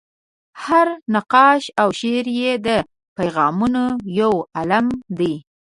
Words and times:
هره 0.63 0.95
نقاشي 1.13 1.71
او 1.81 1.89
شعر 1.99 2.25
یې 2.39 2.51
د 2.67 2.69
پیغامونو 3.17 3.83
یو 4.19 4.33
عالم 4.57 4.85
دی. 5.17 5.33